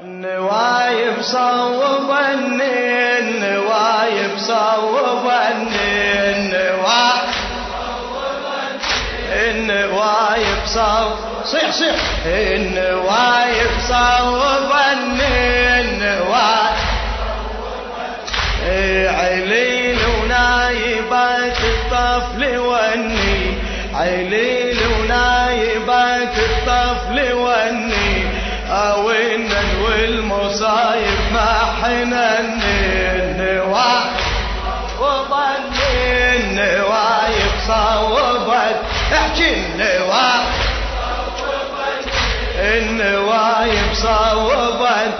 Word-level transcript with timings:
النوايب 0.00 1.22
صوبني 1.22 3.18
النوايب 3.18 4.38
صوبني 4.38 5.78
النوايب 9.32 10.58
صوب 10.66 11.12
صيح 11.44 11.70
صيح. 11.70 11.94
النوايب 12.26 13.70
صوبني 13.88 15.80
النوايب 15.80 16.78
عليل 19.18 19.98
ونايبات 20.22 21.56
الطفل 21.72 22.58
وني 22.58 23.58
عليل 23.94 24.78
ونايبات 25.00 26.34
الطفل 26.38 27.32
وني 27.32 27.97
ما 31.88 32.36
حنن 32.36 32.60
النوايب 33.16 34.12
وظني 35.00 36.36
النوايب 36.36 37.52
صوبت 37.66 38.76
احكي 39.12 39.54
النوايب 39.54 40.46
النوايب 42.58 43.94
صوبت 43.94 45.14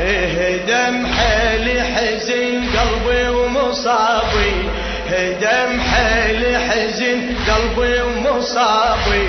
هدم 0.00 1.06
حيلي 1.06 1.82
حزن 1.82 2.66
قلبي 2.78 3.28
ومصابي 3.28 4.68
هدم 5.10 5.80
حيلي 5.80 6.58
حزن 6.58 7.34
قلبي 7.48 8.02
ومصابي 8.02 9.28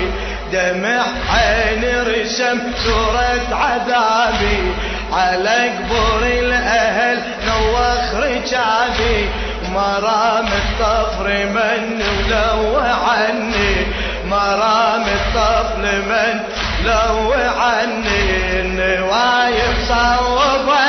دمع 0.52 1.02
عيني 1.34 2.00
رسم 2.00 2.58
صورة 2.84 3.48
عذابي 3.52 4.72
على 5.12 5.70
قبور 5.78 6.22
الأهل 6.22 7.22
نوخ 7.46 8.14
رجابي 8.14 9.28
مرام 9.72 10.46
الطفر 10.46 11.28
من 11.28 12.02
ولو 12.18 12.78
عني 12.78 13.86
مرام 14.24 15.02
الطفل 15.02 15.84
من 16.02 16.40
لو 16.84 17.32
عني 17.58 18.60
النوايب 18.60 19.74
صوبا 19.88 20.86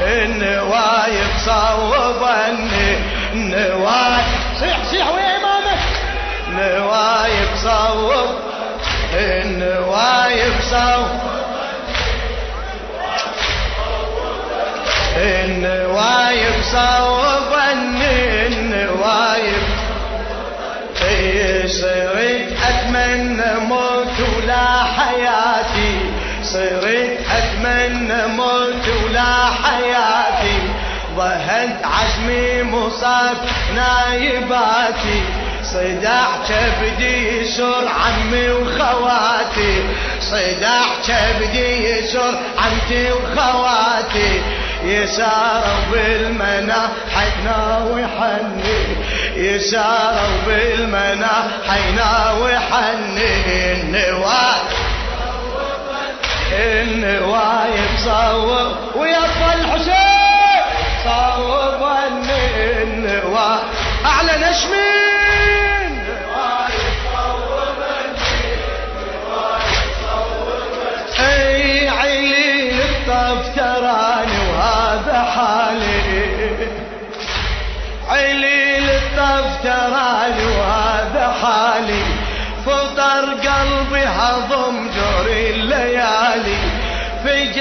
النوايب 0.00 1.30
صوبا. 1.46 2.46
النوايب 3.32 4.24
صيح 4.60 4.78
صيح 4.90 5.08
ويا 5.08 5.36
امامك 5.36 5.82
نوايب 6.48 7.48
صوب 7.62 8.30
النوايب 9.14 10.52
صوب. 10.70 11.39
النوايب 15.16 16.62
صوبا 16.72 17.72
النوايب 17.72 19.62
صرت 21.66 22.52
أتمنى 22.68 23.52
موت 23.68 24.16
ولا 24.36 24.84
حياتي. 24.84 25.92
صرت 26.42 27.18
أتمنى 27.36 28.26
موت 28.26 28.86
ولا 29.04 29.46
حياتي. 29.62 30.58
ظهنت 31.16 31.84
عزمي 31.84 32.62
مصاب 32.62 33.36
نايباتي. 33.74 35.22
صداع 35.62 36.28
كبدي 36.48 37.40
يسر 37.40 37.88
عمي 37.88 38.50
وخواتي. 38.50 39.84
صداع 40.20 40.86
كبدي 41.06 41.90
يسر 41.90 42.34
عمتي 42.58 43.12
وخواتي. 43.12 44.42
يساروا 44.84 45.80
بالمنا 45.92 46.88
حينا 47.14 47.78
وحني 47.90 48.96
يساروا 49.36 50.38
بالمنا 50.46 51.50
حينا 51.68 52.32
وحني 52.42 53.72
النواي 53.72 54.60
النوايب 56.52 57.90
صوب 58.04 58.72
ويا 58.96 59.24
الحسين 59.54 60.62
صوب 61.04 61.82
النواي 62.82 63.58
اعلى 64.06 64.32
نشمين 64.50 65.09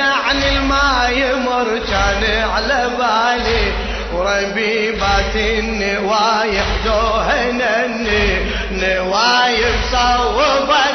فجعني 0.09 0.57
الماء 0.57 1.11
يمر 1.11 1.79
كان 1.89 2.49
على 2.49 2.89
بالي. 2.99 3.73
وربيبات 4.13 5.35
النوايح 5.35 6.65
دوهنني 6.85 8.45
نوايب 8.71 9.75
صوبا 9.91 10.85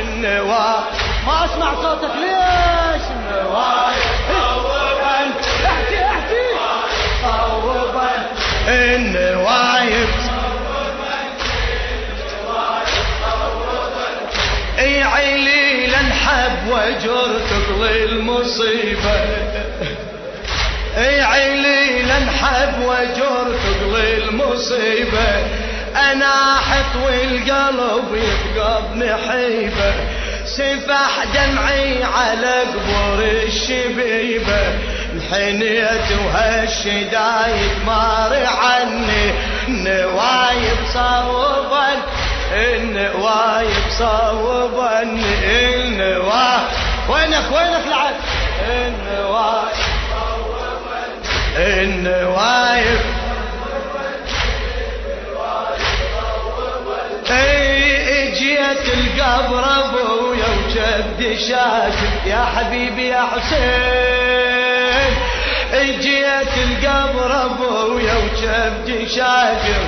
النوايب 0.00 0.84
ما 1.26 1.44
اسمع 1.44 1.74
صوتك 1.82 2.14
ليش؟ 2.16 3.02
النوايب 3.10 4.10
صوبا 4.28 5.20
احكي 5.66 6.04
احكي. 6.04 6.46
صوبا 7.22 8.10
النوايب 8.68 9.43
وجر 16.74 17.40
تقضي 17.50 18.04
المصيبة 18.04 19.20
إي 20.96 21.22
عيلي 21.22 22.02
لنحب 22.02 22.74
وجر 22.86 23.46
تقضي 23.64 24.14
المصيبة 24.16 25.28
أنا 26.12 26.58
أحط 26.58 26.96
والقلب 27.04 28.14
يفقدني 28.14 29.14
حيبة 29.14 29.94
سفح 30.44 31.24
دمعي 31.34 32.04
على 32.04 32.60
قبور 32.60 33.22
الشبيبة. 33.46 34.62
انحنيت 35.14 36.08
وهالشدايد 36.26 37.70
مار 37.86 38.46
عني 38.46 39.32
نوايب 39.68 40.78
صوبا 40.94 41.88
النوايب 42.54 43.84
صوبا 43.98 45.02
النوايب 45.02 46.62
وينك؟ 47.08 47.44
وينك 47.52 47.86
لعد 47.90 48.14
النوايب 48.68 49.74
النوايب 51.56 53.00
إي 57.30 58.28
اجيت 58.28 58.84
القبر 58.94 59.64
أبويا 59.84 60.46
وجدي 60.66 61.38
شاكر 61.38 62.10
يا 62.26 62.44
حبيبي 62.56 63.08
يا 63.08 63.22
حسين. 63.32 65.14
اجيت 65.72 66.54
القبر 66.56 67.44
أبويا 67.44 68.14
وجدي 68.14 69.08
شاكر 69.08 69.82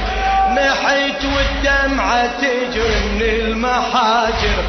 نحيت 0.54 1.24
والدمعة 1.24 2.26
تجري 2.40 3.00
من 3.14 3.22
المحاجر 3.22 4.64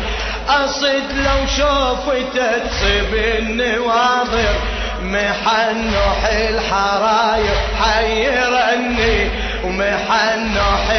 أصد 0.50 1.12
لو 1.12 1.46
شوفته 1.58 2.58
تصيب 2.58 3.14
النواظر. 3.14 4.56
محنوح 5.02 6.26
الحراير 6.32 7.58
حيرني. 7.82 9.30
ومحنوح 9.64 10.90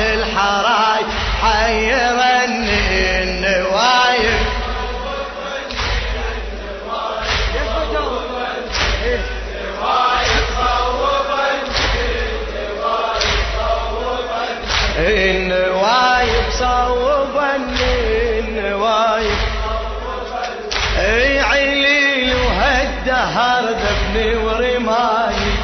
وهالدهر 23.39 23.71
ذبني 23.71 24.37
ورماني 24.37 25.55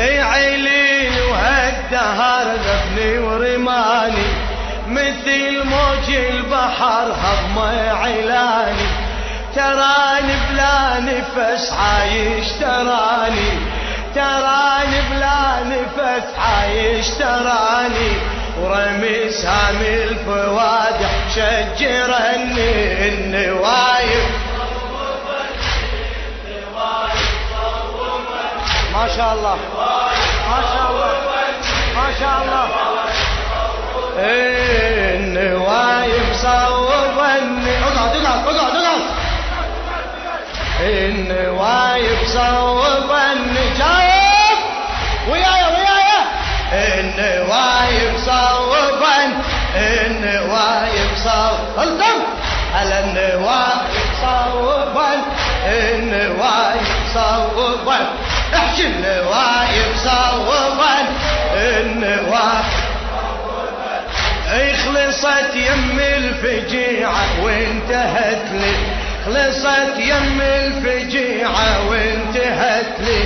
اي 0.00 0.20
عيلي 0.20 1.20
وهالدهر 1.30 2.46
ذبني 2.66 3.18
ورماني. 3.18 4.28
مثل 4.88 5.64
موج 5.64 6.16
البحر 6.16 7.06
هضم 7.22 7.58
علاني 8.02 8.88
تراني 9.54 10.34
بلا 10.50 11.00
نفس 11.00 11.72
عايش 11.72 12.48
تراني. 12.60 13.52
تراني 14.14 15.00
بلا 15.10 15.64
نفس 15.64 16.26
عايش 16.38 17.08
تراني. 17.08 18.12
ورمي 18.60 19.30
سامي 19.30 20.04
الفوادح 20.04 21.12
شجرني 21.34 23.08
النوايب 23.08 24.41
ما 29.02 29.08
شاء 29.08 29.32
الله 29.34 29.56
ما 30.50 30.60
شاء 30.72 30.90
الله 30.90 31.10
ما 31.96 32.08
شاء 32.20 32.36
الله 32.42 32.66
النوايب 35.14 36.26
صوبني 36.34 37.74
اقعد 37.84 38.16
اقعد 38.16 38.46
اقعد 38.46 38.74
اقعد 38.74 39.00
النوايب 40.80 42.18
صوبني 42.26 43.64
جاوب 43.78 44.58
ويايا 45.30 45.66
ويايا 45.68 46.20
النوايب 47.00 48.18
صوبن 48.26 49.30
النوايب 49.76 51.10
صوب 51.24 51.78
القم 51.78 52.18
على 52.74 53.00
النوايب 53.00 54.06
صوبن 54.22 55.20
النوايب 55.66 56.86
صوبن 57.14 58.06
احكي 58.54 58.86
النوايب 58.86 59.96
صوبا 60.04 61.08
النوايب 61.54 62.82
خلصت 64.84 65.54
يم 65.54 65.98
الفجيعة 66.00 67.24
وانتهت 67.44 68.42
لي 68.52 68.74
خلصت 69.26 69.98
يم 69.98 70.40
الفجيعة 70.40 71.88
وانتهت 71.90 73.00
لي 73.00 73.24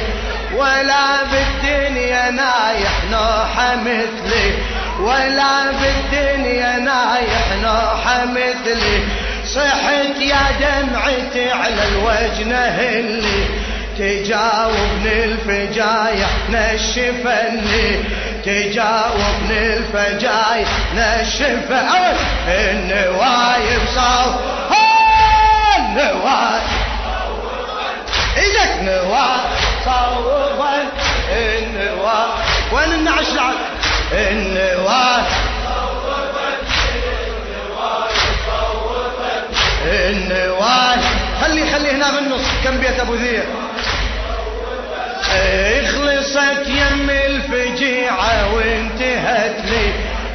ولا 0.56 1.22
بالدنيا 1.32 2.30
نايح 2.30 2.92
نوحة 3.10 3.76
مثلي 3.76 4.52
ولا 5.00 5.70
بالدنيا 5.72 6.78
نايح 6.78 7.46
نوحة 7.62 8.24
مثلي 8.24 9.02
صحت 9.46 10.20
يا 10.20 10.42
دمعتي 10.60 11.50
على 11.50 11.82
الوجنة 11.88 12.58
اللي 12.80 13.45
تجاوبني 13.98 15.24
الفجايع 15.24 16.28
نشفني. 16.50 18.04
تجاوبني 18.44 19.76
الفجايع 19.76 20.68
نشفني. 20.94 22.16
النوايب 22.48 23.80
صار 23.94 24.40
النوايب 25.78 26.62
إيدك. 28.36 28.82
نوايب 28.82 29.50
صوبا 29.84 30.74
النوايب 31.32 32.72
وين 32.72 32.92
النعش؟ 32.92 33.26
النوايب 34.12 35.24
خلي 41.40 41.66
خلي 41.72 41.90
هنا 41.90 42.10
بالنص 42.10 42.44
كم 42.64 42.78
بيت 42.78 43.00
أبو 43.00 43.14
ذير 43.14 43.44
خلصت 45.86 46.68
يم 46.68 47.10
الفجيعة 47.10 48.54
وانتهت 48.54 49.56
لي 49.70 49.92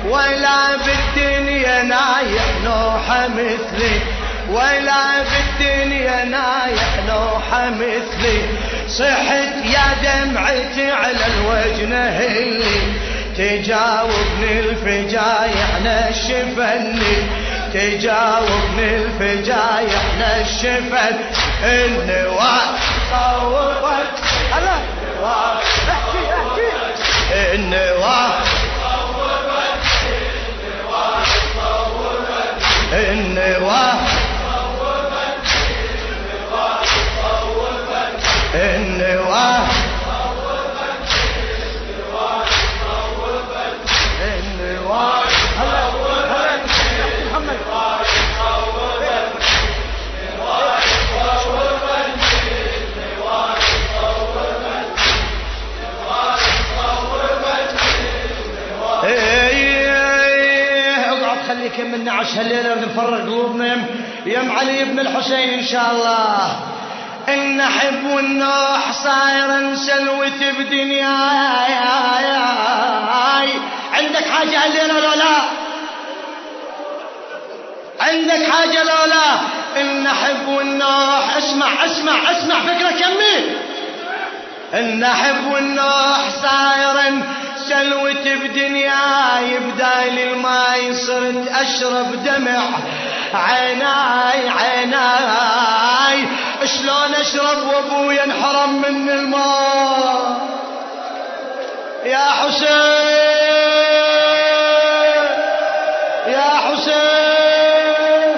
ولا 0.09 0.75
بالدنيا 0.75 1.83
نايح 1.83 2.45
نوحة 2.63 3.27
مثلي. 3.27 3.99
ولا 4.49 5.03
بالدنيا 5.21 6.25
نايح 6.25 6.99
نوحة 7.07 7.69
مثلي. 7.69 8.41
صحت 8.87 9.53
يا 9.65 9.87
دمعتي 10.03 10.91
على 10.91 11.17
الوجنة 11.27 12.19
اللي 12.19 12.81
تجاوبني 13.37 14.59
الفجايع 14.59 15.67
نشفني. 15.85 17.15
تجاوبني 17.73 18.95
الفجايع 18.95 20.01
نشفن 20.19 21.15
النواة 21.63 22.67
صوبت 23.11 24.15
هلا 24.51 24.75
احكي 25.89 26.23
احكي. 26.33 26.69
النواه 27.55 28.31
النواه 32.93 33.11
النواه 33.11 33.80
عليك 61.71 61.79
من 61.79 62.05
نعش 62.05 62.35
هالليلة 62.35 62.73
قلوبنا. 63.21 63.85
يم 64.25 64.51
علي 64.51 64.83
بن 64.85 64.99
الحسين 64.99 65.49
إن 65.59 65.63
شاء 65.63 65.91
الله. 65.91 66.59
إن 67.29 67.61
حب 67.61 68.05
والنوح 68.05 68.91
صاير 68.91 69.75
سلوة 69.75 70.51
بدنياي. 70.59 71.71
عندك 73.93 74.25
حاجة 74.29 74.63
هالليلة 74.63 74.99
لو 74.99 75.13
لا 75.13 75.37
عندك 78.01 78.51
حاجة 78.51 78.83
لو 78.83 79.05
لا 79.09 79.39
إن 79.81 80.07
حب 80.07 80.47
والنوح 80.47 81.37
اسمع 81.37 81.85
اسمع 81.85 82.31
اسمع 82.31 82.59
فكرة 82.59 82.91
كمي 82.91 83.55
إن 84.73 85.05
حب 85.05 85.51
والنوح 85.53 86.29
صاير 86.41 87.23
سلوت 87.71 88.27
بدنياي 88.27 89.59
بدايل 89.59 90.19
الماي 90.19 90.93
صرت 90.93 91.47
أشرب 91.61 92.23
دمع. 92.23 92.63
عيناي 93.33 94.49
عيناي 94.49 96.27
شلون 96.65 97.15
أشرب 97.15 97.59
وابويا 97.67 98.23
انحرم 98.23 98.81
من 98.81 99.09
الماء؟ 99.09 100.41
يا 102.05 102.27
حسين 102.39 102.71
يا 106.27 106.49
حسين 106.65 108.35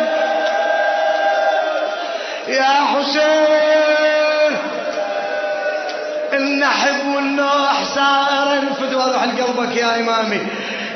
يا 2.48 2.74
حسين. 2.92 4.58
النحب 6.34 7.08
والنوح 7.16 7.63
صار 7.96 8.54
انفد 8.54 8.94
وأروح 8.94 9.24
لقلبك 9.24 9.76
يا 9.76 10.00
إمامي. 10.00 10.42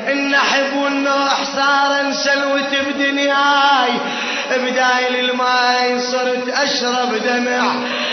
النحب 0.08 0.76
والنوح 0.76 1.44
صار 1.56 2.12
سلوت 2.12 2.72
بدنياي. 2.88 3.92
بدايل 4.56 5.30
الماي 5.30 6.00
صرت 6.00 6.48
أشرب 6.48 7.14
دمع. 7.24 7.72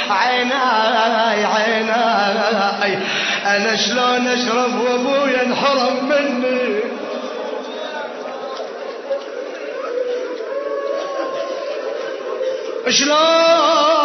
عيناي 0.10 1.46
عيناي. 1.46 2.98
أنا 3.46 3.76
شلون 3.76 4.28
أشرب 4.28 4.80
وابويا 4.80 5.42
انحرم 5.44 6.10
مني؟ 6.10 6.80
شلون 12.90 14.05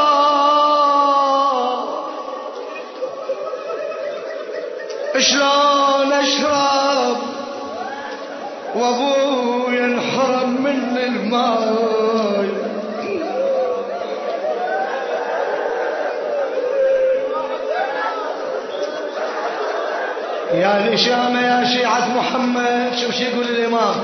شلون 5.30 6.12
اشرب 6.12 7.16
وابوي 8.74 9.84
انحرم 9.84 10.50
من 10.62 10.98
الماي. 10.98 12.50
يا 20.54 20.78
الإشامة 20.78 21.40
يا 21.40 21.64
شيعة 21.64 22.08
محمد 22.16 22.90
شوف 23.00 23.14
شو 23.14 23.22
يقول 23.24 23.44
الإمام؟ 23.44 23.94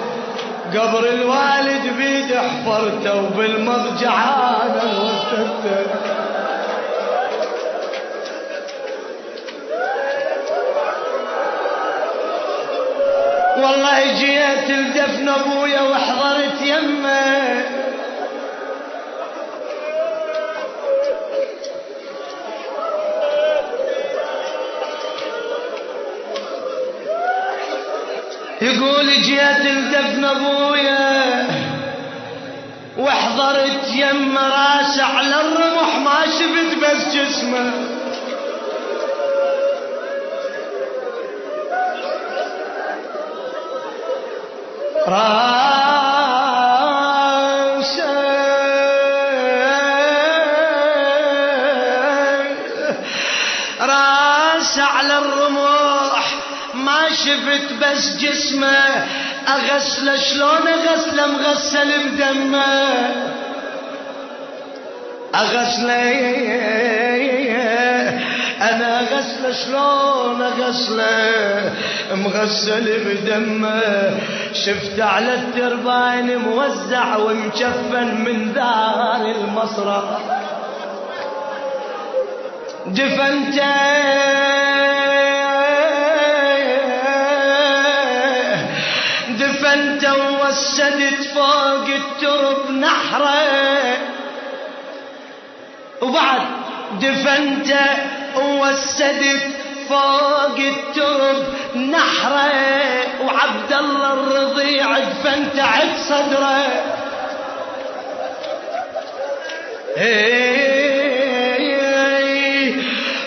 قبر 0.74 1.08
الوالد 1.08 1.96
بيد 1.96 2.34
حفرته 2.36 3.22
وبالمضجع 3.22 4.14
أنا 4.62 4.82
وسدته 5.02 6.25
والله 13.66 14.12
جيت 14.20 14.70
لدفن 14.70 15.28
أبويا 15.28 15.80
وحضرت 15.82 16.62
يمه. 16.62 17.62
يقول 28.62 29.22
جيت 29.22 29.60
لدفن 29.66 30.24
أبويا 30.24 31.46
وحضرت 32.98 33.88
يمه 33.94 34.40
راسه 34.48 35.04
على 35.04 35.40
الرمح 35.40 35.98
ما 35.98 36.26
شفت 36.26 36.78
بس 36.84 37.14
جسمه. 37.16 37.72
راسه 45.06 46.02
على 54.82 55.18
الرمح 55.18 56.34
ما 56.74 57.08
شفت 57.10 57.72
بس 57.80 58.16
جسمه. 58.16 59.06
أغسله 59.48 60.16
شلون 60.16 60.68
أغسله؟ 60.68 61.26
مغسل 61.26 61.90
بدمه. 62.08 63.14
أغسله. 65.34 66.10
أنا 68.62 69.00
أغسله 69.00 69.52
شلون 69.52 70.42
أغسله؟ 70.42 71.72
مغسل 72.12 72.86
بدمه. 73.04 74.35
شفت 74.52 75.00
على 75.00 75.34
الترباين 75.34 76.38
موزع 76.38 77.16
ومجفن 77.16 78.14
من 78.24 78.52
دار 78.52 79.34
المصرع. 79.36 80.18
دفنته. 82.86 83.76
دفنت 89.40 90.04
ووسدت 90.04 91.22
فوق 91.34 91.86
الترب 91.88 92.70
نحره. 92.70 93.96
وبعد 96.02 96.40
دفنت 97.00 97.70
ووسدت 98.36 99.42
فوق 99.88 100.58
الترب 100.58 101.44
نحره. 101.76 102.86
وعبد 103.24 103.55
صدره. 106.08 106.58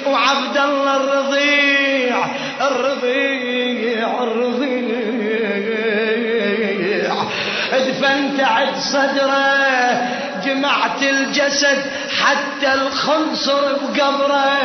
وعبد 0.07 0.57
الله 0.57 0.95
الرضيع 0.95 2.15
الرضيع 2.61 4.23
الرضيع. 4.23 4.69
دفنت 7.71 8.39
عد 8.41 8.77
صدره 8.77 10.07
جمعت 10.45 11.01
الجسد 11.01 11.81
حتى 12.21 12.73
الخنصر 12.73 13.61
بقبره. 13.73 14.57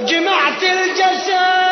جمعت 0.00 0.62
الجسد 0.62 1.63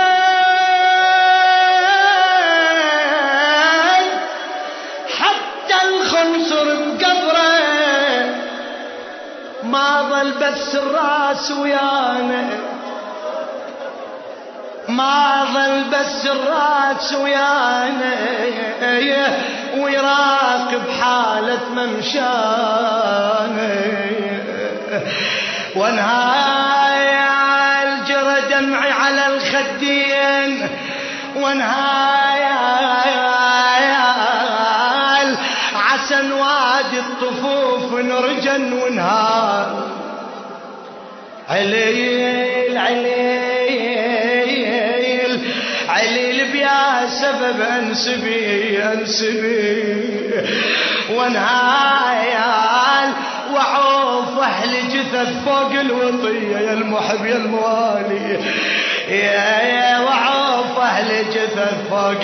بس 10.53 10.75
الراس 10.75 11.51
ويانا. 11.51 12.49
ما 14.89 15.45
ظل 15.55 15.85
بس 15.85 16.27
الراس 16.27 17.15
ويانا. 17.15 18.15
ويراقب 19.77 20.83
حالة 21.01 21.61
ممشانا. 21.75 22.33
وانهاي 25.77 27.19
الجرى 27.83 28.41
دمعي 28.51 28.93
على 28.93 29.27
الخدين. 29.27 30.69
وانهاي 31.37 31.92
سبب 47.43 47.61
أنسبي 47.61 48.83
أنسبي. 48.83 49.95
وانهايال 51.11 53.13
وعوف 53.55 54.39
أهل 54.39 54.89
جثث 54.89 55.45
فوق 55.45 55.73
الوطية 55.81 56.57
يا 56.57 56.73
المحب 56.73 57.27
يا 57.27 57.37
الموالي. 57.37 58.39
يا 59.09 59.63
يا 59.63 60.01
وعوف 60.01 60.79
أهل 60.79 61.25
جثث 61.35 61.89
فوق 61.91 62.23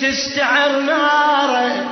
تستعر 0.00 0.80
ناره 0.80 1.84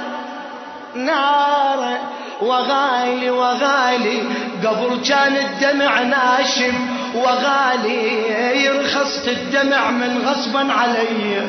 ناره 0.95 1.99
وغالي 2.41 3.31
وغالي 3.31 4.23
قبل 4.65 5.01
كان 5.09 5.37
الدمع 5.37 6.03
ناشم 6.03 6.75
وغالي 7.15 8.69
رخصت 8.69 9.29
الدمع 9.29 9.91
من 9.91 10.23
غصبا 10.27 10.73
علي. 10.73 11.43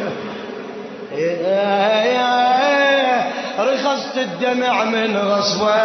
رخصت 3.59 4.17
الدمع 4.17 4.83
من 4.83 5.17
غصبا 5.17 5.75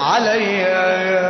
علي. 0.00 1.23